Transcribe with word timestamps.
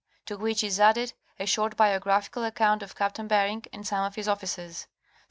To 0.25 0.35
which 0.35 0.63
is 0.63 0.79
added 0.79 1.13
a 1.39 1.45
short 1.45 1.77
biographical 1.77 2.43
account 2.43 2.81
of 2.81 2.95
Captain 2.95 3.27
Bering 3.27 3.65
and 3.71 3.85
some 3.85 4.03
of 4.03 4.15
his 4.15 4.27
officers. 4.27 4.75
St. 4.77 4.87